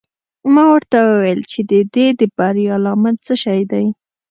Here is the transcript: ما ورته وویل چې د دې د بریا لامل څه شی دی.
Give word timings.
ما 0.53 0.63
ورته 0.73 0.97
وویل 1.07 1.41
چې 1.51 1.59
د 1.71 1.73
دې 1.93 2.07
د 2.19 2.21
بریا 2.37 2.75
لامل 2.85 3.15
څه 3.25 3.33
شی 3.43 3.61
دی. 3.71 3.85